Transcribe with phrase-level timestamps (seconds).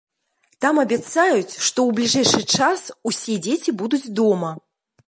[0.63, 4.51] Там абяцаюць, што ў бліжэйшы час усе дзеці будуць дома.